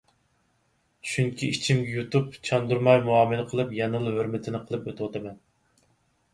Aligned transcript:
چۈنكى 1.09 1.49
ئىچىمگە 1.55 1.91
يۇتۇپ، 1.97 2.41
چاندۇرماي 2.49 3.05
مۇئامىلە 3.11 3.47
قىلىپ، 3.55 3.77
يەنىلا 3.83 4.17
ھۆرمىتىنى 4.19 4.65
قىلىپ 4.67 4.93
ئۆتۈۋاتىمەن. 4.93 5.41